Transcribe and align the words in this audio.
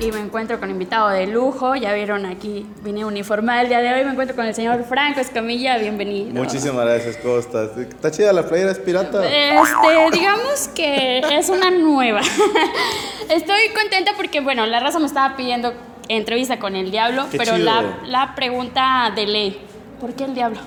y 0.00 0.10
me 0.12 0.20
encuentro 0.20 0.58
con 0.60 0.70
invitado 0.70 1.08
de 1.10 1.26
lujo. 1.26 1.74
Ya 1.76 1.92
vieron 1.94 2.26
aquí, 2.26 2.66
vine 2.82 3.04
uniformada 3.04 3.62
el 3.62 3.68
día 3.68 3.80
de 3.80 3.92
hoy. 3.94 4.04
Me 4.04 4.10
encuentro 4.12 4.36
con 4.36 4.46
el 4.46 4.54
señor 4.54 4.84
Franco 4.84 5.20
Escamilla. 5.20 5.78
Bienvenido. 5.78 6.30
Muchísimas 6.32 6.84
gracias, 6.84 7.16
¿cómo 7.18 7.38
estás? 7.38 7.76
Está 7.76 8.10
chida 8.10 8.32
la 8.32 8.46
playera, 8.46 8.70
es 8.72 8.78
pirata. 8.78 9.24
Este, 9.26 10.10
digamos 10.18 10.68
que 10.74 11.18
es 11.18 11.48
una 11.48 11.70
nueva. 11.70 12.20
Estoy 13.30 13.68
contenta 13.74 14.12
porque, 14.16 14.40
bueno, 14.40 14.66
la 14.66 14.80
raza 14.80 14.98
me 14.98 15.06
estaba 15.06 15.36
pidiendo 15.36 15.72
entrevista 16.08 16.58
con 16.58 16.76
el 16.76 16.90
diablo, 16.90 17.26
Qué 17.30 17.38
pero 17.38 17.56
la, 17.58 17.98
la 18.06 18.34
pregunta 18.34 19.12
de 19.14 19.26
ley, 19.26 19.60
¿por 20.00 20.14
qué 20.14 20.24
el 20.24 20.34
diablo? 20.34 20.60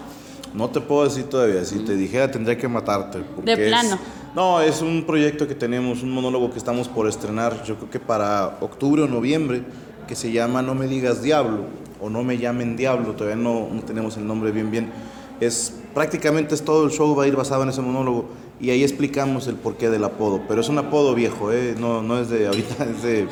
No 0.53 0.70
te 0.70 0.81
puedo 0.81 1.03
decir 1.05 1.29
todavía, 1.29 1.63
si 1.63 1.79
te 1.85 1.93
dijera 1.95 2.29
tendría 2.31 2.57
que 2.57 2.67
matarte. 2.67 3.20
porque 3.35 3.55
De 3.55 3.63
es- 3.63 3.70
plano. 3.70 3.99
No, 4.35 4.61
es 4.61 4.81
un 4.81 5.03
proyecto 5.05 5.47
que 5.47 5.55
tenemos, 5.55 6.03
un 6.03 6.11
monólogo 6.11 6.51
que 6.51 6.57
estamos 6.57 6.87
por 6.87 7.07
estrenar, 7.07 7.63
yo 7.63 7.75
creo 7.75 7.89
que 7.89 7.99
para 7.99 8.57
octubre 8.61 9.01
o 9.01 9.07
noviembre, 9.07 9.63
que 10.07 10.15
se 10.15 10.31
llama 10.31 10.62
No 10.62 10.76
me 10.76 10.87
digas 10.87 11.21
diablo, 11.21 11.65
o 11.99 12.09
No 12.09 12.23
me 12.23 12.37
llamen 12.37 12.77
diablo, 12.77 13.13
todavía 13.13 13.41
no, 13.41 13.67
tenemos 13.85 14.17
el 14.17 14.27
nombre 14.27 14.51
bien 14.51 14.71
bien. 14.71 14.91
Es, 15.39 15.73
prácticamente 15.93 16.54
es 16.54 16.63
todo 16.63 16.85
el 16.85 16.91
show 16.91 17.15
va 17.15 17.23
a 17.23 17.27
ir 17.27 17.35
basado 17.35 17.63
en 17.63 17.70
ese 17.70 17.81
monólogo 17.81 18.26
y 18.59 18.70
ahí 18.71 18.84
explicamos 18.84 19.48
el 19.48 19.55
porqué 19.55 19.89
del 19.89 20.04
apodo, 20.04 20.41
pero 20.48 20.61
es 20.61 20.70
un 20.70 20.77
apodo 20.77 21.15
viejo, 21.15 21.51
¿eh? 21.51 21.76
no, 21.79 22.01
no 22.04 22.20
es 22.20 22.29
de 22.29 22.48
ahorita, 22.48 22.84
es 22.95 23.04
de... 23.04 23.27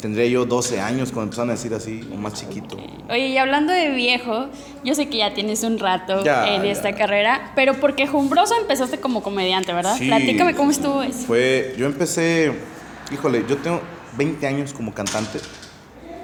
Tendría 0.00 0.26
yo 0.26 0.46
12 0.46 0.80
años 0.80 1.10
cuando 1.12 1.24
empezaron 1.24 1.50
a 1.50 1.52
decir 1.52 1.74
así, 1.74 2.08
o 2.12 2.16
más 2.16 2.32
chiquito. 2.34 2.76
Oye, 3.10 3.28
y 3.28 3.36
hablando 3.38 3.72
de 3.72 3.90
viejo, 3.90 4.46
yo 4.84 4.94
sé 4.94 5.08
que 5.08 5.18
ya 5.18 5.34
tienes 5.34 5.62
un 5.62 5.78
rato 5.78 6.24
Ya, 6.24 6.54
en 6.54 6.62
ya. 6.62 6.70
esta 6.70 6.94
carrera, 6.94 7.52
pero 7.54 7.74
porque 7.74 8.06
Jumbroso 8.06 8.54
empezaste 8.58 8.98
como 8.98 9.22
comediante, 9.22 9.72
¿verdad? 9.72 9.96
Sí. 9.98 10.06
Platícame 10.06 10.54
cómo 10.54 10.70
estuvo 10.70 11.02
eso. 11.02 11.18
Fue, 11.26 11.74
yo 11.76 11.86
empecé, 11.86 12.52
híjole, 13.12 13.44
yo 13.48 13.58
tengo 13.58 13.80
20 14.16 14.46
años 14.46 14.72
como 14.72 14.94
cantante 14.94 15.38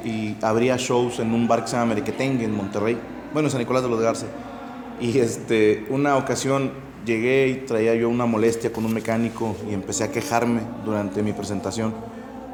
y 0.04 0.36
abría 0.42 0.77
shows 0.78 1.19
en 1.19 1.34
un 1.34 1.47
bar 1.48 1.62
que 1.62 1.69
se 1.69 1.77
llama 1.77 1.86
Merequetengue 1.94 2.44
en 2.44 2.56
Monterrey, 2.56 2.97
bueno, 3.32 3.48
en 3.48 3.50
San 3.50 3.60
Nicolás 3.60 3.82
de 3.82 3.88
los 3.91 4.00
Garza. 4.00 4.27
Y 5.00 5.19
este, 5.19 5.84
una 5.91 6.16
ocasión 6.16 6.72
llegué 7.04 7.48
y 7.48 7.54
traía 7.66 7.94
yo 7.94 8.08
una 8.08 8.24
molestia 8.24 8.72
con 8.72 8.84
un 8.86 8.94
mecánico 8.94 9.54
y 9.70 9.74
empecé 9.74 10.04
a 10.04 10.10
quejarme 10.10 10.60
durante 10.84 11.22
mi 11.22 11.32
presentación. 11.32 11.94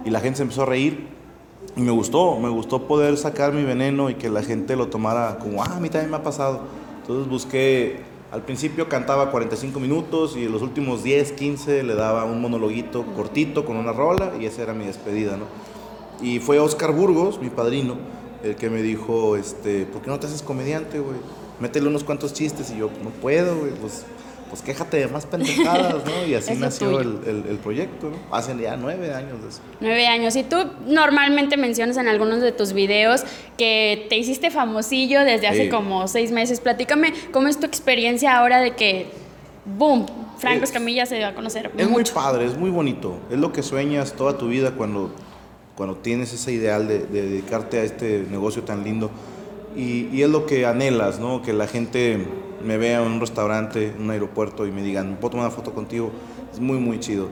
Y 0.04 0.10
la 0.10 0.20
gente 0.20 0.38
se 0.38 0.42
empezó 0.42 0.62
a 0.62 0.66
reír 0.66 1.06
y 1.76 1.80
me 1.80 1.90
gustó, 1.90 2.38
me 2.38 2.48
gustó 2.48 2.86
poder 2.86 3.16
sacar 3.16 3.52
mi 3.52 3.62
veneno 3.62 4.10
y 4.10 4.14
que 4.14 4.28
la 4.28 4.42
gente 4.42 4.76
lo 4.76 4.88
tomara 4.88 5.38
como, 5.38 5.62
ah, 5.62 5.76
a 5.76 5.80
mí 5.80 5.88
también 5.88 6.10
me 6.10 6.16
ha 6.16 6.22
pasado. 6.22 6.62
Entonces 7.00 7.28
busqué, 7.28 8.00
al 8.30 8.42
principio 8.42 8.88
cantaba 8.88 9.30
45 9.30 9.78
minutos 9.80 10.36
y 10.36 10.44
en 10.44 10.52
los 10.52 10.62
últimos 10.62 11.02
10, 11.02 11.32
15 11.32 11.82
le 11.82 11.94
daba 11.94 12.24
un 12.24 12.40
monologuito 12.40 13.04
cortito 13.14 13.64
con 13.64 13.76
una 13.76 13.92
rola 13.92 14.32
y 14.40 14.46
esa 14.46 14.62
era 14.62 14.74
mi 14.74 14.84
despedida, 14.84 15.36
¿no? 15.36 15.46
Y 16.20 16.38
fue 16.38 16.58
Oscar 16.58 16.92
Burgos, 16.92 17.40
mi 17.40 17.48
padrino, 17.48 17.96
el 18.44 18.56
que 18.56 18.70
me 18.70 18.82
dijo, 18.82 19.36
este, 19.36 19.86
¿por 19.86 20.02
qué 20.02 20.10
no 20.10 20.20
te 20.20 20.26
haces 20.26 20.42
comediante, 20.42 21.00
güey? 21.00 21.16
Métele 21.60 21.88
unos 21.88 22.04
cuantos 22.04 22.32
chistes 22.32 22.70
y 22.70 22.78
yo, 22.78 22.90
no 23.02 23.10
puedo, 23.10 23.56
güey, 23.56 23.72
pues, 23.72 24.04
pues 24.52 24.60
quéjate 24.62 24.98
de 24.98 25.08
más 25.08 25.24
pendejadas, 25.24 26.04
¿no? 26.04 26.26
Y 26.28 26.34
así 26.34 26.52
nació 26.58 27.00
el, 27.00 27.18
el- 27.26 27.44
el 27.48 27.56
proyecto, 27.56 28.10
¿no? 28.10 28.16
Hace 28.36 28.54
ya 28.60 28.76
nueve 28.76 29.14
años 29.14 29.40
de 29.42 29.48
eso. 29.48 29.60
Nueve 29.80 30.06
años. 30.06 30.36
Y 30.36 30.42
tú 30.42 30.56
normalmente 30.86 31.56
mencionas 31.56 31.96
en 31.96 32.06
algunos 32.06 32.42
de 32.42 32.52
tus 32.52 32.74
videos 32.74 33.22
que 33.56 34.06
te 34.10 34.18
hiciste 34.18 34.50
famosillo 34.50 35.24
desde 35.24 35.46
hace 35.48 35.64
Sí. 35.64 35.68
como 35.70 36.06
seis 36.06 36.32
meses. 36.32 36.60
Platícame 36.60 37.14
cómo 37.32 37.48
es 37.48 37.58
tu 37.58 37.64
experiencia 37.66 38.36
ahora 38.36 38.60
de 38.60 38.76
que, 38.76 39.06
boom, 39.64 40.04
Franco 40.36 40.64
Es- 40.64 40.70
Escamilla 40.70 41.06
se 41.06 41.18
va 41.20 41.28
a 41.28 41.34
conocer 41.34 41.70
Es 41.78 41.88
muy 41.88 42.04
padre, 42.04 42.44
es 42.44 42.58
muy 42.58 42.68
bonito. 42.70 43.16
Es 43.30 43.38
lo 43.38 43.52
que 43.52 43.62
sueñas 43.62 44.12
toda 44.12 44.36
tu 44.36 44.48
vida 44.48 44.72
cuando, 44.72 45.14
cuando 45.76 45.96
tienes 45.96 46.32
ese 46.34 46.52
ideal 46.52 46.86
de, 46.88 46.98
de 47.06 47.22
dedicarte 47.22 47.78
a 47.80 47.84
este 47.84 48.26
negocio 48.30 48.64
tan 48.64 48.84
lindo. 48.84 49.10
Y, 49.74 50.08
y 50.12 50.22
es 50.22 50.28
lo 50.28 50.44
que 50.44 50.66
anhelas, 50.66 51.18
¿no? 51.18 51.40
Que 51.40 51.54
la 51.54 51.66
gente 51.66 52.26
me 52.64 52.76
vea 52.76 53.02
en 53.02 53.12
un 53.12 53.20
restaurante, 53.20 53.88
en 53.88 54.02
un 54.02 54.10
aeropuerto 54.10 54.66
y 54.66 54.72
me 54.72 54.82
digan, 54.82 55.16
¿puedo 55.20 55.32
tomar 55.32 55.46
una 55.46 55.54
foto 55.54 55.72
contigo? 55.72 56.10
Es 56.52 56.60
muy, 56.60 56.78
muy 56.78 57.00
chido. 57.00 57.28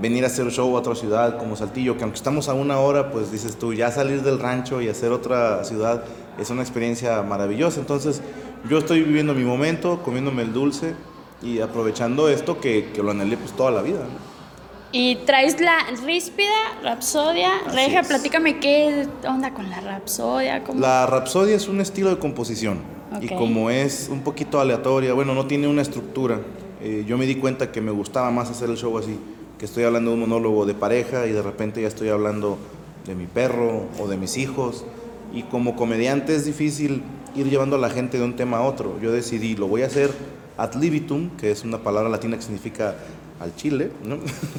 Venir 0.00 0.24
a 0.24 0.28
hacer 0.28 0.50
show 0.50 0.74
a 0.74 0.80
otra 0.80 0.94
ciudad 0.94 1.38
como 1.38 1.54
Saltillo, 1.54 1.96
que 1.96 2.02
aunque 2.02 2.16
estamos 2.16 2.48
a 2.48 2.54
una 2.54 2.78
hora, 2.78 3.10
pues 3.10 3.30
dices 3.30 3.58
tú, 3.58 3.74
ya 3.74 3.90
salir 3.90 4.22
del 4.22 4.38
rancho 4.38 4.80
y 4.80 4.88
hacer 4.88 5.12
otra 5.12 5.64
ciudad 5.64 6.04
es 6.38 6.48
una 6.50 6.62
experiencia 6.62 7.22
maravillosa. 7.22 7.80
Entonces, 7.80 8.22
yo 8.68 8.78
estoy 8.78 9.02
viviendo 9.02 9.34
mi 9.34 9.44
momento, 9.44 10.02
comiéndome 10.02 10.42
el 10.42 10.52
dulce 10.52 10.94
y 11.42 11.60
aprovechando 11.60 12.28
esto 12.28 12.60
que, 12.60 12.90
que 12.94 13.02
lo 13.02 13.10
anhelé 13.10 13.36
pues 13.36 13.52
toda 13.52 13.70
la 13.70 13.82
vida. 13.82 13.98
¿no? 13.98 14.32
Y 14.92 15.16
traes 15.26 15.60
la 15.60 15.78
ríspida, 16.04 16.48
rapsodia, 16.82 17.50
Así 17.66 17.94
es. 17.94 18.06
Platícame 18.06 18.60
qué 18.60 19.08
onda 19.28 19.52
con 19.52 19.68
la 19.68 19.80
rapsodia. 19.80 20.64
¿Cómo? 20.64 20.80
La 20.80 21.06
rapsodia 21.06 21.56
es 21.56 21.68
un 21.68 21.80
estilo 21.80 22.08
de 22.10 22.18
composición 22.18 23.01
y 23.20 23.28
como 23.28 23.70
es 23.70 24.08
un 24.10 24.20
poquito 24.20 24.60
aleatoria, 24.60 25.12
bueno, 25.12 25.34
no 25.34 25.46
tiene 25.46 25.68
una 25.68 25.82
estructura, 25.82 26.40
eh, 26.80 27.04
yo 27.06 27.18
me 27.18 27.26
di 27.26 27.36
cuenta 27.36 27.70
que 27.70 27.80
me 27.80 27.90
gustaba 27.90 28.30
más 28.30 28.50
hacer 28.50 28.70
el 28.70 28.76
show 28.76 28.96
así, 28.98 29.18
que 29.58 29.64
estoy 29.64 29.84
hablando 29.84 30.10
de 30.10 30.14
un 30.14 30.20
monólogo 30.20 30.66
de 30.66 30.74
pareja 30.74 31.26
y 31.26 31.32
de 31.32 31.42
repente 31.42 31.82
ya 31.82 31.88
estoy 31.88 32.08
hablando 32.08 32.58
de 33.06 33.14
mi 33.14 33.26
perro 33.26 33.86
o 34.00 34.08
de 34.08 34.16
mis 34.16 34.36
hijos 34.36 34.84
y 35.32 35.42
como 35.44 35.76
comediante 35.76 36.34
es 36.34 36.44
difícil 36.44 37.02
ir 37.34 37.48
llevando 37.48 37.76
a 37.76 37.78
la 37.78 37.90
gente 37.90 38.18
de 38.18 38.24
un 38.24 38.36
tema 38.36 38.58
a 38.58 38.62
otro. 38.62 38.98
Yo 39.00 39.12
decidí, 39.12 39.56
lo 39.56 39.68
voy 39.68 39.82
a 39.82 39.86
hacer 39.86 40.12
ad 40.56 40.74
libitum, 40.74 41.30
que 41.36 41.50
es 41.50 41.64
una 41.64 41.78
palabra 41.78 42.08
latina 42.08 42.36
que 42.36 42.42
significa 42.42 42.94
al 43.40 43.54
chile, 43.56 43.90
¿no? 44.04 44.18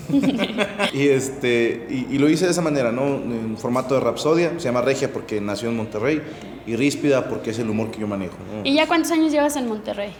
y, 0.93 1.07
este, 1.07 1.87
y, 1.89 2.15
y 2.15 2.17
lo 2.17 2.29
hice 2.29 2.45
de 2.45 2.51
esa 2.51 2.61
manera, 2.61 2.91
¿no? 2.91 3.05
En 3.05 3.57
formato 3.57 3.95
de 3.95 4.01
rapsodia, 4.01 4.53
se 4.57 4.65
llama 4.65 4.81
regia 4.81 5.11
porque 5.11 5.39
nació 5.39 5.69
en 5.69 5.77
Monterrey, 5.77 6.21
y 6.65 6.75
ríspida 6.75 7.27
porque 7.27 7.51
es 7.51 7.59
el 7.59 7.69
humor 7.69 7.91
que 7.91 7.99
yo 7.99 8.07
manejo. 8.07 8.35
¿no? 8.51 8.61
¿Y 8.63 8.75
ya 8.75 8.87
cuántos 8.87 9.11
años 9.11 9.31
llevas 9.31 9.55
en 9.55 9.67
Monterrey? 9.67 10.13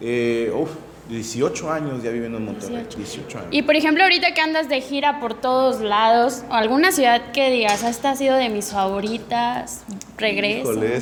Eh, 0.00 0.52
uf, 0.54 0.70
18 1.08 1.70
años 1.70 2.02
ya 2.02 2.10
viviendo 2.10 2.38
en 2.38 2.46
Monterrey, 2.46 2.86
18, 2.96 3.38
años. 3.38 3.48
Y 3.50 3.62
por 3.62 3.76
ejemplo, 3.76 4.02
ahorita 4.02 4.34
que 4.34 4.40
andas 4.40 4.68
de 4.68 4.80
gira 4.80 5.20
por 5.20 5.34
todos 5.34 5.80
lados, 5.80 6.42
alguna 6.50 6.92
ciudad 6.92 7.30
que 7.32 7.50
digas, 7.50 7.84
esta 7.84 8.10
ha 8.10 8.16
sido 8.16 8.36
de 8.36 8.48
mis 8.48 8.72
favoritas, 8.72 9.84
regreso. 10.18 10.72
Híjole, 10.72 11.00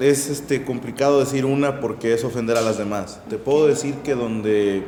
es, 0.00 0.28
es, 0.28 0.30
este, 0.40 0.64
complicado 0.64 1.20
decir 1.20 1.44
una 1.44 1.80
porque 1.80 2.14
es 2.14 2.24
ofender 2.24 2.56
a 2.56 2.60
las 2.60 2.78
demás. 2.78 3.20
Te 3.28 3.38
puedo 3.38 3.66
decir 3.66 3.94
que 3.96 4.14
donde 4.14 4.84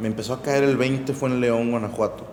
me 0.00 0.08
empezó 0.08 0.34
a 0.34 0.42
caer 0.42 0.64
el 0.64 0.76
20 0.76 1.12
fue 1.12 1.28
en 1.28 1.40
León, 1.40 1.70
Guanajuato, 1.70 2.24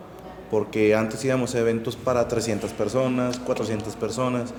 porque 0.52 0.96
antes 0.96 1.24
íbamos 1.26 1.56
a 1.56 1.60
eventos 1.60 1.96
para 1.96 2.28
300 2.28 2.72
personas, 2.72 3.40
400 3.40 3.96
personas, 3.96 4.54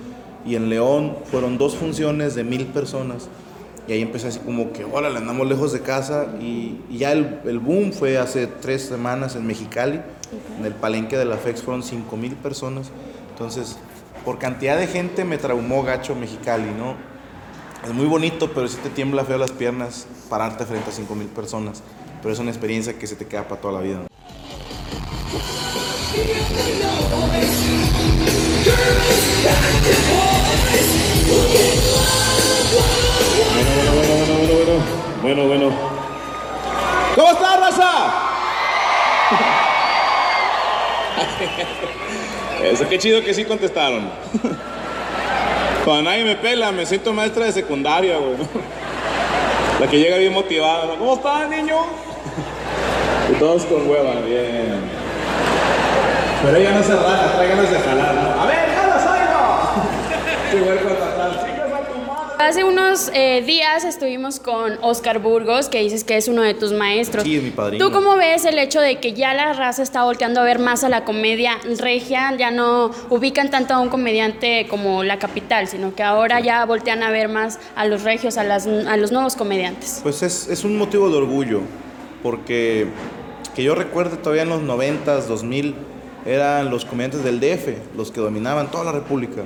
y 0.45 0.55
en 0.55 0.69
León 0.69 1.17
fueron 1.29 1.57
dos 1.57 1.75
funciones 1.75 2.35
de 2.35 2.43
mil 2.43 2.65
personas. 2.67 3.27
Y 3.87 3.93
ahí 3.93 4.01
empecé 4.01 4.27
así 4.27 4.39
como 4.39 4.73
que, 4.73 4.83
hola, 4.83 5.09
le 5.09 5.17
andamos 5.17 5.47
lejos 5.47 5.71
de 5.71 5.81
casa. 5.81 6.27
Y, 6.41 6.81
y 6.89 6.97
ya 6.97 7.13
el, 7.13 7.39
el 7.45 7.59
boom 7.59 7.93
fue 7.93 8.17
hace 8.17 8.47
tres 8.47 8.81
semanas 8.81 9.35
en 9.35 9.47
Mexicali. 9.47 10.01
En 10.59 10.65
el 10.65 10.73
palenque 10.73 11.17
de 11.17 11.23
la 11.23 11.37
FEX 11.37 11.63
fueron 11.63 11.83
5 11.83 12.17
mil 12.17 12.35
personas. 12.35 12.91
Entonces, 13.29 13.77
por 14.25 14.39
cantidad 14.39 14.77
de 14.77 14.87
gente 14.87 15.23
me 15.23 15.37
traumó 15.37 15.83
gacho 15.83 16.15
Mexicali, 16.15 16.69
¿no? 16.77 16.95
Es 17.83 17.93
muy 17.93 18.05
bonito, 18.05 18.51
pero 18.53 18.67
sí 18.67 18.77
te 18.81 18.89
tiembla 18.89 19.23
feo 19.23 19.37
las 19.37 19.51
piernas 19.51 20.07
pararte 20.29 20.65
frente 20.65 20.89
a 20.89 20.93
5 20.93 21.15
mil 21.15 21.27
personas. 21.27 21.83
Pero 22.21 22.33
es 22.33 22.39
una 22.39 22.49
experiencia 22.49 22.97
que 22.97 23.07
se 23.07 23.15
te 23.15 23.27
queda 23.27 23.47
para 23.47 23.61
toda 23.61 23.75
la 23.75 23.81
vida. 23.81 23.99
¿no? 23.99 24.07
Bueno, 33.53 33.83
bueno, 33.93 34.03
bueno, 34.03 34.33
bueno, 34.33 34.47
bueno, 34.63 34.83
bueno, 35.21 35.47
bueno. 35.47 35.71
¿Cómo 37.15 37.31
está, 37.31 37.57
raza? 37.57 38.13
Eso 42.63 42.89
qué 42.89 42.97
chido 42.97 43.23
que 43.23 43.33
sí 43.33 43.45
contestaron. 43.45 44.09
Cuando 45.87 46.09
nadie 46.09 46.25
me 46.25 46.35
pela, 46.35 46.73
me 46.73 46.85
siento 46.85 47.13
maestra 47.13 47.45
de 47.45 47.53
secundaria, 47.53 48.17
güey. 48.17 48.35
La 49.79 49.87
que 49.87 49.97
llega 49.97 50.17
bien 50.17 50.33
motivada, 50.33 50.85
¿no? 50.85 50.95
¿Cómo 50.97 51.13
estás, 51.13 51.49
niño? 51.49 51.77
todos 53.39 53.63
con 53.63 53.89
hueva, 53.89 54.15
bien. 54.27 54.81
Pero 56.43 56.57
ella 56.57 56.71
no 56.71 56.83
se 56.83 56.93
raja, 56.93 57.37
trae 57.37 57.55
de 57.55 57.79
jalar, 57.79 58.15
¿no? 58.15 58.41
A 58.41 58.45
ver, 58.47 58.69
jala, 58.75 58.99
salgo. 58.99 59.45
Atrás. 60.51 60.51
Chingas 60.51 60.81
a. 60.83 61.56
Hace 62.39 62.63
unos 62.63 63.09
eh, 63.15 63.41
días 63.41 63.83
estuvimos 63.83 64.39
con 64.39 64.77
Oscar 64.81 65.17
Burgos, 65.19 65.69
que 65.69 65.81
dices 65.81 66.03
que 66.03 66.17
es 66.17 66.27
uno 66.27 66.43
de 66.43 66.53
tus 66.53 66.71
maestros. 66.71 67.23
Sí, 67.23 67.35
es 67.35 67.41
mi 67.41 67.49
padrino. 67.49 67.83
¿Tú 67.83 67.91
cómo 67.91 68.15
ves 68.15 68.45
el 68.45 68.59
hecho 68.59 68.79
de 68.79 68.99
que 68.99 69.13
ya 69.13 69.33
la 69.33 69.53
raza 69.53 69.81
está 69.81 70.03
volteando 70.03 70.41
a 70.41 70.43
ver 70.43 70.59
más 70.59 70.83
a 70.83 70.89
la 70.89 71.03
comedia 71.03 71.57
regia? 71.79 72.35
Ya 72.37 72.51
no 72.51 72.91
ubican 73.09 73.49
tanto 73.49 73.73
a 73.73 73.79
un 73.79 73.89
comediante 73.89 74.67
como 74.69 75.03
la 75.03 75.17
capital, 75.17 75.67
sino 75.67 75.95
que 75.95 76.03
ahora 76.03 76.39
ya 76.39 76.63
voltean 76.65 77.01
a 77.01 77.09
ver 77.09 77.27
más 77.27 77.59
a 77.75 77.87
los 77.87 78.03
regios, 78.03 78.37
a, 78.37 78.43
las, 78.43 78.67
a 78.67 78.97
los 78.97 79.11
nuevos 79.11 79.35
comediantes. 79.35 80.01
Pues 80.03 80.21
es, 80.21 80.47
es 80.47 80.63
un 80.63 80.77
motivo 80.77 81.09
de 81.09 81.17
orgullo, 81.17 81.61
porque 82.21 82.87
que 83.55 83.63
yo 83.63 83.73
recuerde 83.73 84.15
todavía 84.17 84.43
en 84.43 84.49
los 84.49 84.61
90s, 84.61 85.25
2000, 85.25 85.73
eran 86.27 86.69
los 86.69 86.85
comediantes 86.85 87.23
del 87.23 87.39
DF 87.39 87.95
los 87.95 88.11
que 88.11 88.21
dominaban 88.21 88.69
toda 88.69 88.83
la 88.83 88.91
República. 88.91 89.41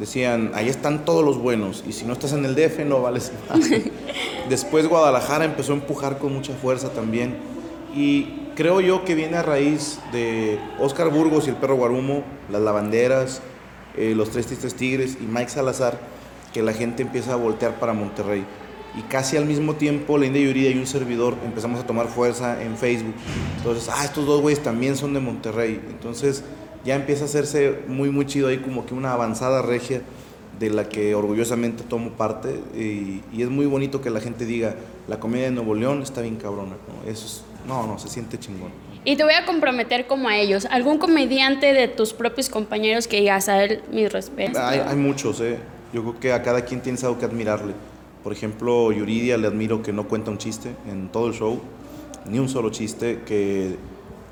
Decían, 0.00 0.52
ahí 0.54 0.70
están 0.70 1.04
todos 1.04 1.22
los 1.22 1.36
buenos, 1.36 1.84
y 1.86 1.92
si 1.92 2.06
no 2.06 2.14
estás 2.14 2.32
en 2.32 2.46
el 2.46 2.54
DF 2.54 2.86
no 2.86 3.02
vales 3.02 3.32
nada. 3.50 3.60
Después 4.48 4.88
Guadalajara 4.88 5.44
empezó 5.44 5.72
a 5.72 5.76
empujar 5.76 6.18
con 6.18 6.32
mucha 6.32 6.54
fuerza 6.54 6.88
también, 6.88 7.36
y 7.94 8.50
creo 8.56 8.80
yo 8.80 9.04
que 9.04 9.14
viene 9.14 9.36
a 9.36 9.42
raíz 9.42 9.98
de 10.10 10.58
Oscar 10.78 11.10
Burgos 11.10 11.46
y 11.46 11.50
el 11.50 11.56
perro 11.56 11.76
Guarumo, 11.76 12.24
las 12.50 12.62
lavanderas, 12.62 13.42
eh, 13.94 14.14
los 14.16 14.30
tres 14.30 14.46
tigres 14.74 15.18
y 15.20 15.24
Mike 15.24 15.50
Salazar, 15.50 15.98
que 16.54 16.62
la 16.62 16.72
gente 16.72 17.02
empieza 17.02 17.34
a 17.34 17.36
voltear 17.36 17.78
para 17.78 17.92
Monterrey. 17.92 18.46
Y 18.98 19.02
casi 19.02 19.36
al 19.36 19.44
mismo 19.44 19.74
tiempo, 19.74 20.16
la 20.16 20.26
India 20.26 20.42
Yuridia 20.42 20.70
y 20.70 20.78
un 20.78 20.86
servidor 20.86 21.34
empezamos 21.44 21.78
a 21.78 21.86
tomar 21.86 22.08
fuerza 22.08 22.62
en 22.62 22.76
Facebook. 22.76 23.14
Entonces, 23.58 23.88
ah, 23.92 24.04
estos 24.04 24.26
dos 24.26 24.40
güeyes 24.40 24.62
también 24.62 24.96
son 24.96 25.14
de 25.14 25.20
Monterrey. 25.20 25.80
Entonces, 25.90 26.42
ya 26.84 26.94
empieza 26.94 27.22
a 27.22 27.26
hacerse 27.26 27.80
muy, 27.88 28.10
muy 28.10 28.26
chido 28.26 28.48
ahí, 28.48 28.58
como 28.58 28.86
que 28.86 28.94
una 28.94 29.12
avanzada 29.12 29.62
regia 29.62 30.02
de 30.58 30.70
la 30.70 30.88
que 30.88 31.14
orgullosamente 31.14 31.82
tomo 31.84 32.10
parte. 32.10 32.60
Y, 32.74 33.22
y 33.36 33.42
es 33.42 33.48
muy 33.48 33.66
bonito 33.66 34.00
que 34.00 34.10
la 34.10 34.20
gente 34.20 34.44
diga, 34.44 34.74
la 35.08 35.18
comedia 35.18 35.46
de 35.46 35.52
Nuevo 35.52 35.74
León 35.74 36.02
está 36.02 36.20
bien 36.20 36.36
cabrona. 36.36 36.72
¿no? 37.04 37.10
Eso 37.10 37.26
es- 37.26 37.44
no, 37.66 37.86
no, 37.86 37.98
se 37.98 38.08
siente 38.08 38.38
chingón. 38.38 38.70
Y 39.04 39.16
te 39.16 39.24
voy 39.24 39.34
a 39.34 39.44
comprometer 39.46 40.06
como 40.06 40.28
a 40.28 40.36
ellos. 40.36 40.66
¿Algún 40.70 40.98
comediante 40.98 41.72
de 41.72 41.88
tus 41.88 42.12
propios 42.12 42.48
compañeros 42.50 43.06
que 43.08 43.20
digas 43.20 43.48
a 43.48 43.62
él 43.64 43.82
mis 43.92 44.10
respetos? 44.12 44.58
Hay, 44.58 44.78
hay 44.80 44.96
muchos, 44.96 45.40
¿eh? 45.40 45.58
Yo 45.92 46.02
creo 46.02 46.20
que 46.20 46.32
a 46.32 46.42
cada 46.42 46.64
quien 46.64 46.80
tienes 46.82 47.02
algo 47.04 47.18
que 47.18 47.24
admirarle. 47.24 47.72
Por 48.22 48.32
ejemplo, 48.32 48.92
Yuridia 48.92 49.38
le 49.38 49.46
admiro 49.46 49.82
que 49.82 49.92
no 49.92 50.06
cuenta 50.08 50.30
un 50.30 50.36
chiste 50.38 50.70
en 50.90 51.08
todo 51.08 51.28
el 51.28 51.32
show, 51.34 51.60
ni 52.26 52.38
un 52.38 52.48
solo 52.50 52.70
chiste, 52.70 53.20
que, 53.26 53.76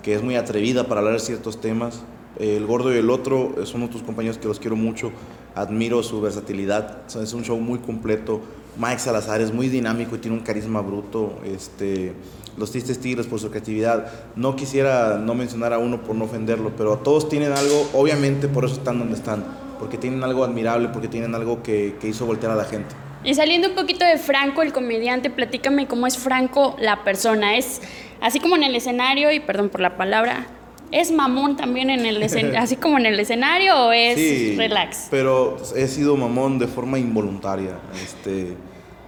que 0.02 0.14
es 0.14 0.22
muy 0.22 0.36
atrevida 0.36 0.84
para 0.86 1.00
hablar 1.00 1.14
de 1.14 1.20
ciertos 1.20 1.60
temas. 1.60 2.02
El 2.38 2.66
Gordo 2.66 2.94
y 2.94 2.98
el 2.98 3.10
Otro 3.10 3.54
eh, 3.60 3.66
son 3.66 3.82
otros 3.82 4.02
compañeros 4.02 4.38
que 4.38 4.48
los 4.48 4.60
quiero 4.60 4.76
mucho, 4.76 5.10
admiro 5.54 6.02
su 6.02 6.20
versatilidad, 6.20 6.98
es 7.08 7.32
un 7.32 7.44
show 7.44 7.58
muy 7.58 7.78
completo. 7.80 8.40
Mike 8.76 9.00
Salazar 9.00 9.40
es 9.40 9.52
muy 9.52 9.68
dinámico 9.68 10.14
y 10.14 10.18
tiene 10.20 10.36
un 10.36 10.42
carisma 10.44 10.80
bruto. 10.80 11.40
Este, 11.44 12.14
los 12.56 12.70
Tristes 12.70 13.00
Tigres 13.00 13.26
por 13.26 13.40
su 13.40 13.50
creatividad. 13.50 14.10
No 14.36 14.56
quisiera 14.56 15.18
no 15.18 15.34
mencionar 15.34 15.72
a 15.72 15.78
uno 15.78 16.02
por 16.02 16.14
no 16.14 16.24
ofenderlo, 16.24 16.72
pero 16.76 16.98
todos 16.98 17.28
tienen 17.28 17.52
algo, 17.52 17.88
obviamente 17.92 18.48
por 18.48 18.64
eso 18.64 18.74
están 18.74 18.98
donde 18.98 19.14
están, 19.14 19.44
porque 19.78 19.96
tienen 19.96 20.22
algo 20.22 20.44
admirable, 20.44 20.88
porque 20.88 21.08
tienen 21.08 21.34
algo 21.34 21.62
que, 21.62 21.96
que 22.00 22.08
hizo 22.08 22.26
voltear 22.26 22.52
a 22.52 22.56
la 22.56 22.64
gente. 22.64 22.94
Y 23.24 23.34
saliendo 23.34 23.68
un 23.68 23.74
poquito 23.74 24.04
de 24.04 24.16
Franco, 24.16 24.62
el 24.62 24.72
comediante, 24.72 25.28
platícame 25.28 25.88
cómo 25.88 26.06
es 26.06 26.16
Franco 26.16 26.76
la 26.78 27.02
persona. 27.02 27.56
Es 27.56 27.80
así 28.20 28.38
como 28.38 28.54
en 28.54 28.62
el 28.62 28.76
escenario, 28.76 29.32
y 29.32 29.40
perdón 29.40 29.70
por 29.70 29.80
la 29.80 29.96
palabra, 29.96 30.46
¿es 30.90 31.10
mamón 31.12 31.56
también 31.56 31.90
en 31.90 32.06
el 32.06 32.22
escenario, 32.22 32.58
así 32.58 32.76
como 32.76 32.98
en 32.98 33.06
el 33.06 33.18
escenario 33.20 33.86
o 33.86 33.92
es 33.92 34.16
Sí, 34.16 34.56
relax? 34.56 35.08
Pero 35.10 35.56
he 35.76 35.86
sido 35.88 36.16
mamón 36.16 36.58
de 36.58 36.66
forma 36.66 36.98
involuntaria. 36.98 37.78
Este, 38.02 38.56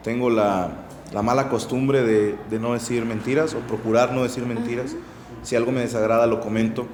tengo 0.02 0.30
la, 0.30 0.70
la 1.12 1.22
mala 1.22 1.48
costumbre 1.48 2.02
de, 2.02 2.36
de 2.50 2.58
no 2.58 2.72
decir 2.72 3.04
mentiras 3.04 3.54
o 3.54 3.58
procurar 3.60 4.12
no 4.12 4.22
decir 4.22 4.44
mentiras. 4.44 4.94
Si 5.42 5.56
algo 5.56 5.72
me 5.72 5.80
desagrada, 5.80 6.26
lo 6.26 6.40
comento. 6.40 6.86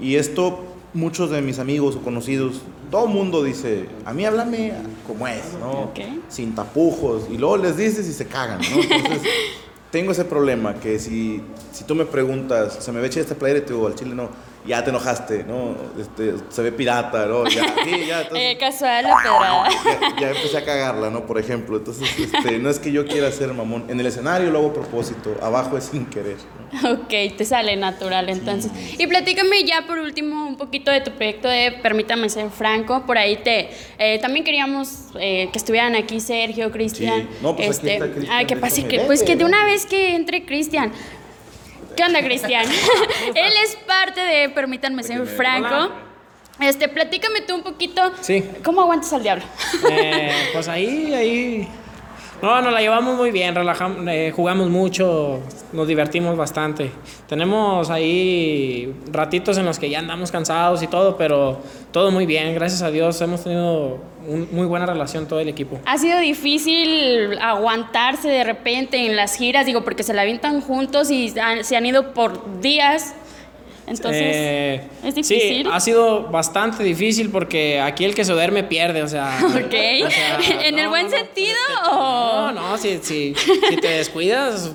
Y 0.00 0.16
esto, 0.16 0.64
muchos 0.94 1.30
de 1.30 1.42
mis 1.42 1.58
amigos 1.58 1.96
o 1.96 2.00
conocidos, 2.00 2.62
todo 2.90 3.06
el 3.06 3.12
mundo 3.12 3.42
dice, 3.44 3.86
a 4.04 4.12
mí 4.12 4.24
háblame 4.24 4.72
como 5.06 5.26
es, 5.28 5.42
¿no? 5.60 5.90
Sin 6.28 6.54
tapujos. 6.54 7.26
Y 7.30 7.38
luego 7.38 7.56
les 7.56 7.76
dices 7.76 8.08
y 8.08 8.12
se 8.12 8.26
cagan, 8.26 8.60
¿no? 8.60 8.82
Entonces, 8.82 9.22
tengo 9.90 10.12
ese 10.12 10.24
problema 10.24 10.74
que 10.74 10.98
si, 10.98 11.42
si 11.72 11.84
tú 11.84 11.94
me 11.94 12.04
preguntas, 12.04 12.78
¿se 12.80 12.92
me 12.92 13.00
ve 13.00 13.10
chida 13.10 13.22
esta 13.22 13.34
playera? 13.34 13.60
Y 13.60 13.62
te 13.62 13.72
digo, 13.72 13.86
al 13.86 13.94
chile 13.94 14.14
no, 14.14 14.30
ya 14.66 14.84
te 14.84 14.90
enojaste, 14.90 15.44
¿no? 15.44 15.74
Este, 15.98 16.34
se 16.48 16.62
ve 16.62 16.72
pirata, 16.72 17.26
¿no? 17.26 17.46
Ya, 17.48 17.62
sí, 17.84 18.06
ya, 18.06 18.20
entonces, 18.22 18.52
Eh, 18.52 18.56
casual 18.58 19.04
la 19.04 19.16
pedrada. 19.16 19.68
ya, 19.84 20.20
ya 20.20 20.28
empecé 20.30 20.58
a 20.58 20.64
cagarla, 20.64 21.10
¿no? 21.10 21.26
Por 21.26 21.38
ejemplo, 21.38 21.78
entonces, 21.78 22.08
este, 22.18 22.58
no 22.58 22.68
es 22.68 22.78
que 22.78 22.92
yo 22.92 23.06
quiera 23.06 23.30
ser 23.32 23.52
mamón. 23.54 23.84
En 23.88 23.98
el 23.98 24.06
escenario 24.06 24.50
lo 24.50 24.58
hago 24.58 24.68
a 24.68 24.72
propósito, 24.74 25.36
abajo 25.42 25.78
es 25.78 25.84
sin 25.84 26.06
querer. 26.06 26.36
¿no? 26.82 26.92
Ok, 26.92 27.08
te 27.36 27.44
sale 27.44 27.76
natural 27.76 28.28
entonces. 28.28 28.70
Y 28.98 29.06
platícame 29.06 29.64
ya 29.64 29.86
por 29.86 29.98
último 29.98 30.46
un 30.46 30.56
poquito 30.56 30.90
de 30.90 31.00
tu 31.00 31.10
proyecto 31.12 31.48
de 31.48 31.72
Permítame 31.82 32.28
ser 32.28 32.50
franco. 32.50 33.04
Por 33.06 33.18
ahí 33.18 33.36
te 33.38 33.70
eh, 33.98 34.18
también 34.20 34.44
queríamos 34.44 35.06
eh, 35.18 35.48
que 35.52 35.58
estuvieran 35.58 35.96
aquí 35.96 36.20
Sergio, 36.20 36.70
Cristian. 36.70 37.22
Sí. 37.22 37.28
No, 37.42 37.56
pues 37.56 37.78
aquí 37.78 37.88
está 37.88 38.10
Cristian, 38.10 38.36
Ay, 38.36 38.46
que 38.46 38.56
pase 38.56 38.84
que 38.86 39.00
pues 39.00 39.22
que 39.22 39.36
de 39.36 39.44
una 39.44 39.64
vez 39.64 39.86
que 39.86 40.14
entre 40.14 40.44
Cristian. 40.44 40.92
¿Qué 41.96 42.04
onda, 42.04 42.22
Cristian? 42.22 42.66
Él 43.34 43.52
es 43.64 43.76
parte 43.86 44.20
de 44.20 44.48
Permítanme 44.48 45.02
ser 45.02 45.26
franco. 45.26 45.92
Este, 46.60 46.88
platícame 46.88 47.40
tú 47.42 47.54
un 47.54 47.62
poquito. 47.62 48.12
Sí. 48.20 48.44
¿Cómo 48.62 48.82
aguantas 48.82 49.12
al 49.14 49.22
diablo? 49.22 49.44
Eh, 49.90 50.50
pues 50.52 50.68
ahí, 50.68 51.14
ahí. 51.14 51.68
No, 52.42 52.62
nos 52.62 52.72
la 52.72 52.80
llevamos 52.80 53.16
muy 53.16 53.30
bien, 53.32 53.54
relajamos, 53.54 53.98
eh, 54.08 54.32
jugamos 54.34 54.70
mucho, 54.70 55.40
nos 55.74 55.86
divertimos 55.86 56.38
bastante. 56.38 56.90
Tenemos 57.28 57.90
ahí 57.90 58.94
ratitos 59.12 59.58
en 59.58 59.66
los 59.66 59.78
que 59.78 59.90
ya 59.90 59.98
andamos 59.98 60.30
cansados 60.32 60.82
y 60.82 60.86
todo, 60.86 61.18
pero 61.18 61.60
todo 61.92 62.10
muy 62.10 62.24
bien, 62.24 62.54
gracias 62.54 62.80
a 62.80 62.90
Dios 62.90 63.20
hemos 63.20 63.44
tenido 63.44 63.98
un- 64.26 64.48
muy 64.52 64.64
buena 64.66 64.86
relación 64.86 65.26
todo 65.26 65.40
el 65.40 65.48
equipo. 65.50 65.78
Ha 65.84 65.98
sido 65.98 66.18
difícil 66.18 67.38
aguantarse 67.42 68.28
de 68.28 68.42
repente 68.44 69.04
en 69.04 69.16
las 69.16 69.36
giras, 69.36 69.66
digo, 69.66 69.82
porque 69.84 70.02
se 70.02 70.14
la 70.14 70.22
avientan 70.22 70.62
juntos 70.62 71.10
y 71.10 71.38
han- 71.38 71.62
se 71.64 71.76
han 71.76 71.84
ido 71.84 72.14
por 72.14 72.60
días. 72.62 73.14
Entonces, 73.90 74.22
Eh, 74.24 74.80
es 75.04 75.14
difícil. 75.16 75.64
Sí, 75.64 75.70
ha 75.70 75.80
sido 75.80 76.22
bastante 76.28 76.82
difícil 76.84 77.28
porque 77.30 77.80
aquí 77.80 78.04
el 78.04 78.14
que 78.14 78.24
se 78.24 78.32
duerme 78.32 78.62
pierde, 78.62 79.02
o 79.02 79.08
sea. 79.08 79.36
Ok. 79.44 79.74
o 80.06 80.10
sea, 80.10 80.38
¿En 80.66 80.78
el 80.78 80.88
buen 80.88 81.10
no, 81.10 81.16
sentido 81.16 81.56
o...? 81.90 82.52
No, 82.52 82.52
no, 82.52 82.78
si, 82.78 82.98
si, 83.02 83.34
si 83.34 83.76
te 83.76 83.88
descuidas, 83.88 84.70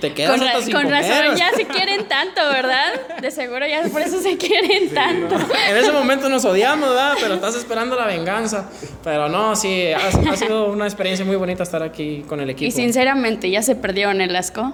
te 0.00 0.12
quedas 0.12 0.32
Con, 0.32 0.40
ra- 0.40 0.60
sin 0.62 0.72
con 0.72 0.82
comer. 0.84 1.04
razón 1.04 1.36
ya 1.36 1.50
se 1.52 1.64
quieren 1.66 2.08
tanto, 2.08 2.40
¿verdad? 2.50 3.18
De 3.20 3.30
seguro 3.30 3.66
ya 3.66 3.82
por 3.92 4.00
eso 4.02 4.20
se 4.20 4.36
quieren 4.36 4.88
tanto. 4.94 5.36
En 5.68 5.76
ese 5.76 5.92
momento 5.92 6.28
nos 6.28 6.44
odiamos, 6.44 6.88
¿verdad? 6.88 7.14
Pero 7.20 7.34
estás 7.34 7.54
esperando 7.56 7.94
la 7.96 8.06
venganza. 8.06 8.70
Pero 9.04 9.28
no, 9.28 9.54
sí, 9.54 9.88
ha, 9.92 10.30
ha 10.32 10.36
sido 10.36 10.66
una 10.72 10.84
experiencia 10.86 11.24
muy 11.26 11.36
bonita 11.36 11.62
estar 11.62 11.82
aquí 11.82 12.24
con 12.28 12.40
el 12.40 12.50
equipo. 12.50 12.68
Y 12.68 12.72
sinceramente, 12.72 13.50
¿ya 13.50 13.62
se 13.62 13.74
perdieron 13.76 14.20
el 14.20 14.34
asco? 14.34 14.72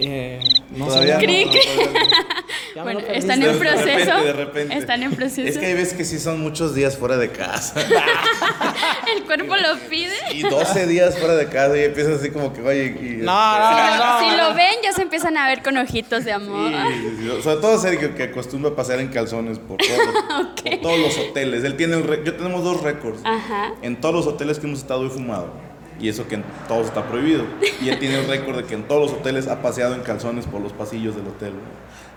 Eh, 0.00 0.38
no 0.76 0.86
Todavía 0.86 1.14
no, 1.14 1.20
cri. 1.20 1.44
todavía 1.44 1.62
no. 1.86 2.47
Ya 2.78 2.84
Bueno, 2.84 3.00
están 3.12 3.42
en 3.42 3.54
De 3.54 3.58
proceso. 3.58 3.84
repente, 3.88 4.24
de 4.24 4.32
repente. 4.32 4.78
Están 4.78 5.02
en 5.02 5.10
proceso. 5.16 5.48
Es 5.48 5.58
que 5.58 5.66
hay 5.66 5.74
veces 5.74 5.94
que 5.94 6.04
sí 6.04 6.20
son 6.20 6.38
muchos 6.40 6.76
días 6.76 6.96
fuera 6.96 7.16
de 7.16 7.28
casa. 7.32 7.74
El 9.16 9.24
cuerpo 9.24 9.56
lo 9.56 9.76
pide. 9.90 10.14
Y 10.32 10.42
12 10.42 10.86
días 10.86 11.18
fuera 11.18 11.34
de 11.34 11.48
casa 11.48 11.76
y 11.76 11.82
empiezas 11.82 12.20
así 12.20 12.30
como 12.30 12.52
que, 12.52 12.62
oye, 12.62 12.84
y, 13.00 13.16
No, 13.24 13.58
no, 13.58 13.68
Si 13.68 13.74
lo, 13.74 14.04
no. 14.04 14.20
si 14.20 14.36
lo 14.36 14.54
ven, 14.54 14.76
ya 14.84 14.92
se 14.92 15.02
empiezan 15.02 15.36
a 15.36 15.48
ver 15.48 15.60
con 15.64 15.76
ojitos 15.76 16.24
de 16.24 16.30
amor. 16.32 16.70
Sí, 16.70 16.94
sí, 17.02 17.16
sí. 17.18 17.42
Sobre 17.42 17.56
todo 17.60 17.78
Sergio, 17.80 18.14
que 18.14 18.22
acostumbra 18.22 18.70
a 18.70 18.76
pasar 18.76 19.00
en 19.00 19.08
calzones 19.08 19.58
por 19.58 19.78
todos, 19.78 19.98
los- 20.14 20.46
Ok. 20.46 20.62
por 20.70 20.80
todos 20.80 20.98
los 21.00 21.18
hoteles. 21.18 21.64
Él 21.64 21.76
tiene 21.76 21.96
un 21.96 22.04
re- 22.06 22.22
yo 22.24 22.36
tenemos 22.36 22.62
dos 22.62 22.80
récords. 22.80 23.20
Ajá. 23.24 23.72
En 23.82 24.00
todos 24.00 24.14
los 24.14 24.26
hoteles 24.28 24.60
que 24.60 24.68
hemos 24.68 24.78
estado 24.78 25.04
he 25.04 25.10
fumado. 25.10 25.52
Y 26.00 26.08
eso 26.08 26.28
que 26.28 26.36
en 26.36 26.44
todos 26.68 26.86
está 26.86 27.04
prohibido. 27.06 27.44
Y 27.82 27.88
él 27.88 27.98
tiene 27.98 28.20
un 28.20 28.28
récord 28.28 28.56
de 28.56 28.64
que 28.64 28.74
en 28.74 28.84
todos 28.84 29.10
los 29.10 29.20
hoteles 29.20 29.48
ha 29.48 29.60
paseado 29.62 29.94
en 29.94 30.02
calzones 30.02 30.46
por 30.46 30.60
los 30.60 30.72
pasillos 30.72 31.16
del 31.16 31.26
hotel. 31.26 31.52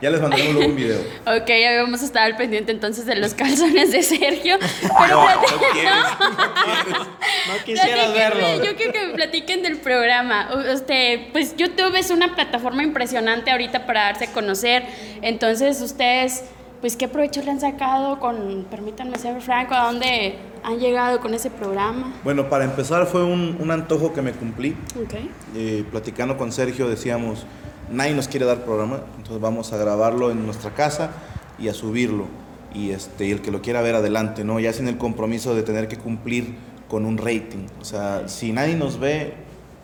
Ya 0.01 0.09
les 0.09 0.19
mandaremos 0.21 0.53
luego 0.55 0.69
un 0.69 0.75
video. 0.75 0.99
Ok, 1.27 1.47
ya 1.47 1.81
vamos 1.81 2.01
a 2.01 2.05
estar 2.05 2.23
al 2.23 2.35
pendiente 2.35 2.71
entonces 2.71 3.05
de 3.05 3.15
los 3.15 3.33
calzones 3.35 3.91
de 3.91 4.01
Sergio. 4.03 4.57
Pero 4.59 5.23
No, 5.23 5.29
no 5.41 5.57
quieres, 5.73 5.93
no 6.19 6.83
quieres. 6.83 7.07
No 7.47 7.65
quisieras 7.65 8.13
verlo. 8.13 8.63
Yo 8.63 8.75
quiero 8.75 8.93
que 8.93 9.07
me 9.07 9.13
platiquen 9.13 9.61
del 9.63 9.77
programa. 9.77 10.49
U- 10.55 10.59
Este, 10.71 11.29
pues 11.31 11.55
YouTube 11.55 11.95
es 11.95 12.09
una 12.11 12.33
plataforma 12.35 12.83
impresionante 12.83 13.51
ahorita 13.51 13.85
para 13.85 14.05
darse 14.05 14.25
a 14.25 14.31
conocer. 14.31 14.83
Entonces, 15.21 15.81
ustedes, 15.81 16.45
pues, 16.81 16.95
¿qué 16.97 17.07
provecho 17.07 17.41
le 17.43 17.51
han 17.51 17.59
sacado 17.59 18.19
con, 18.19 18.65
permítanme 18.69 19.17
ser 19.17 19.39
franco, 19.39 19.75
a 19.75 19.85
dónde 19.85 20.35
han 20.63 20.79
llegado 20.79 21.21
con 21.21 21.33
ese 21.33 21.51
programa? 21.51 22.11
Bueno, 22.23 22.49
para 22.49 22.65
empezar 22.65 23.05
fue 23.05 23.23
un, 23.23 23.55
un 23.59 23.71
antojo 23.71 24.13
que 24.13 24.21
me 24.21 24.33
cumplí. 24.33 24.75
Ok. 25.01 25.13
Eh, 25.55 25.85
platicando 25.91 26.37
con 26.37 26.51
Sergio 26.51 26.89
decíamos, 26.89 27.45
nadie 27.91 28.13
nos 28.15 28.27
quiere 28.27 28.45
dar 28.45 28.65
programa, 28.65 29.01
entonces 29.17 29.39
vamos 29.39 29.71
a 29.73 29.77
grabarlo 29.77 30.31
en 30.31 30.43
nuestra 30.43 30.71
casa 30.71 31.11
y 31.59 31.67
a 31.67 31.73
subirlo. 31.73 32.25
Y, 32.73 32.91
este, 32.91 33.27
y 33.27 33.31
el 33.31 33.41
que 33.41 33.51
lo 33.51 33.61
quiera 33.61 33.81
ver 33.81 33.95
adelante, 33.95 34.43
¿no? 34.43 34.59
Ya 34.59 34.73
sin 34.73 34.87
el 34.87 34.97
compromiso 34.97 35.53
de 35.53 35.61
tener 35.61 35.87
que 35.87 35.97
cumplir 35.97 36.55
con 36.87 37.05
un 37.05 37.17
rating. 37.17 37.67
O 37.79 37.85
sea, 37.85 38.27
si 38.27 38.53
nadie 38.53 38.75
nos 38.75 38.99
ve, 38.99 39.33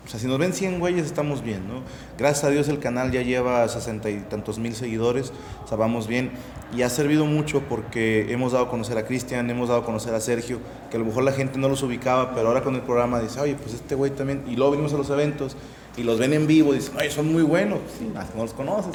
o 0.07 0.09
sea, 0.09 0.19
si 0.21 0.25
nos 0.25 0.39
ven 0.39 0.53
100 0.53 0.79
güeyes, 0.79 1.05
estamos 1.05 1.43
bien, 1.43 1.67
¿no? 1.67 1.81
Gracias 2.17 2.45
a 2.45 2.49
Dios 2.49 2.69
el 2.69 2.79
canal 2.79 3.11
ya 3.11 3.21
lleva 3.23 3.67
sesenta 3.67 4.09
y 4.09 4.21
tantos 4.21 4.57
mil 4.57 4.73
seguidores, 4.73 5.33
o 5.63 5.67
sea, 5.67 5.77
vamos 5.77 6.07
bien. 6.07 6.31
Y 6.75 6.81
ha 6.81 6.89
servido 6.89 7.25
mucho 7.25 7.61
porque 7.67 8.31
hemos 8.31 8.53
dado 8.53 8.65
a 8.65 8.69
conocer 8.69 8.97
a 8.97 9.05
Cristian, 9.05 9.49
hemos 9.49 9.67
dado 9.67 9.81
a 9.81 9.85
conocer 9.85 10.13
a 10.15 10.21
Sergio, 10.21 10.59
que 10.89 10.95
a 10.95 10.99
lo 10.99 11.05
mejor 11.05 11.23
la 11.23 11.33
gente 11.33 11.59
no 11.59 11.67
los 11.69 11.83
ubicaba, 11.83 12.33
pero 12.33 12.47
ahora 12.47 12.61
con 12.63 12.75
el 12.75 12.81
programa 12.81 13.19
dice, 13.19 13.39
oye, 13.41 13.55
pues 13.55 13.73
este 13.73 13.95
güey 13.95 14.11
también. 14.11 14.43
Y 14.47 14.55
luego 14.55 14.71
venimos 14.71 14.93
a 14.93 14.97
los 14.97 15.09
eventos 15.09 15.57
y 15.97 16.03
los 16.03 16.19
ven 16.19 16.31
en 16.33 16.47
vivo 16.47 16.73
y 16.73 16.77
dicen, 16.77 16.95
oye, 16.97 17.09
son 17.11 17.31
muy 17.31 17.43
buenos. 17.43 17.79
Sí, 17.99 18.09
no 18.13 18.43
los 18.43 18.53
conoces. 18.53 18.91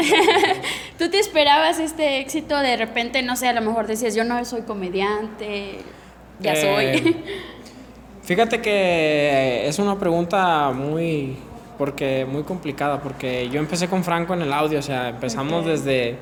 ¿Tú 0.98 1.10
te 1.10 1.18
esperabas 1.18 1.78
este 1.78 2.20
éxito 2.20 2.56
de 2.58 2.76
repente? 2.76 3.22
No 3.22 3.36
sé, 3.36 3.48
a 3.48 3.52
lo 3.52 3.60
mejor 3.60 3.86
decías, 3.86 4.14
yo 4.14 4.24
no 4.24 4.42
soy 4.44 4.62
comediante, 4.62 5.78
ya 6.40 6.54
Eh, 6.54 6.98
soy. 7.02 7.16
Fíjate 8.32 8.62
que 8.62 9.68
es 9.68 9.78
una 9.78 9.98
pregunta 9.98 10.70
muy 10.70 11.36
porque 11.76 12.24
muy 12.24 12.44
complicada 12.44 12.98
porque 12.98 13.50
yo 13.50 13.60
empecé 13.60 13.88
con 13.88 14.02
Franco 14.02 14.32
en 14.32 14.40
el 14.40 14.54
audio, 14.54 14.78
o 14.78 14.82
sea, 14.82 15.10
empezamos 15.10 15.64
Ok. 15.64 15.66
desde 15.66 16.16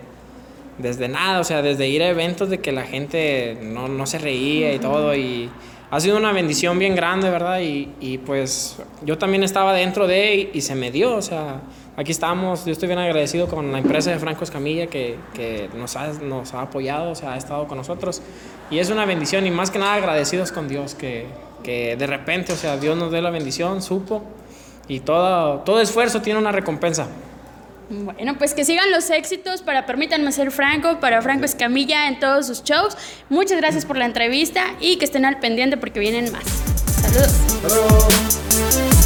desde 0.78 1.06
nada, 1.06 1.38
o 1.38 1.44
sea, 1.44 1.62
desde 1.62 1.86
ir 1.86 2.02
a 2.02 2.08
eventos 2.08 2.50
de 2.50 2.58
que 2.58 2.72
la 2.72 2.82
gente 2.82 3.56
no, 3.62 3.86
no 3.86 4.06
se 4.06 4.18
reía 4.18 4.74
y 4.74 4.80
todo 4.80 5.14
y 5.14 5.50
ha 5.92 6.00
sido 6.00 6.16
una 6.16 6.32
bendición 6.32 6.80
bien 6.80 6.96
grande, 6.96 7.30
¿verdad? 7.30 7.60
Y, 7.60 7.92
y, 8.00 8.18
pues 8.18 8.82
yo 9.02 9.16
también 9.16 9.44
estaba 9.44 9.72
dentro 9.72 10.08
de 10.08 10.34
y, 10.34 10.50
y 10.52 10.62
se 10.62 10.74
me 10.74 10.90
dio, 10.90 11.14
o 11.14 11.22
sea, 11.22 11.60
aquí 11.96 12.10
estamos, 12.10 12.64
yo 12.64 12.72
estoy 12.72 12.88
bien 12.88 12.98
agradecido 12.98 13.46
con 13.46 13.70
la 13.70 13.78
empresa 13.78 14.10
de 14.10 14.18
Franco 14.18 14.42
Escamilla 14.42 14.88
que, 14.88 15.14
que 15.32 15.68
nos, 15.76 15.94
ha, 15.94 16.08
nos 16.14 16.54
ha 16.54 16.62
apoyado, 16.62 17.12
o 17.12 17.14
sea, 17.14 17.34
ha 17.34 17.36
estado 17.36 17.68
con 17.68 17.78
nosotros 17.78 18.20
y 18.68 18.80
es 18.80 18.90
una 18.90 19.04
bendición 19.04 19.46
y 19.46 19.52
más 19.52 19.70
que 19.70 19.78
nada 19.78 19.94
agradecidos 19.94 20.50
con 20.50 20.66
Dios 20.66 20.96
que, 20.96 21.26
que 21.62 21.96
de 21.96 22.06
repente, 22.06 22.52
o 22.52 22.56
sea, 22.56 22.76
Dios 22.76 22.96
nos 22.96 23.12
dé 23.12 23.22
la 23.22 23.30
bendición, 23.30 23.82
supo 23.82 24.22
y 24.88 25.00
todo, 25.00 25.60
todo 25.60 25.80
esfuerzo 25.80 26.22
tiene 26.22 26.38
una 26.38 26.52
recompensa. 26.52 27.06
Bueno, 27.90 28.38
pues 28.38 28.54
que 28.54 28.64
sigan 28.64 28.90
los 28.92 29.10
éxitos 29.10 29.62
para 29.62 29.84
Permítanme 29.84 30.30
Ser 30.30 30.52
Franco, 30.52 31.00
para 31.00 31.20
Franco 31.22 31.44
Escamilla 31.44 32.06
en 32.06 32.20
todos 32.20 32.46
sus 32.46 32.62
shows. 32.62 32.96
Muchas 33.28 33.58
gracias 33.58 33.84
por 33.84 33.96
la 33.96 34.06
entrevista 34.06 34.62
y 34.80 34.96
que 34.96 35.04
estén 35.04 35.24
al 35.24 35.40
pendiente 35.40 35.76
porque 35.76 35.98
vienen 35.98 36.30
más. 36.30 36.44
Saludos. 37.02 38.99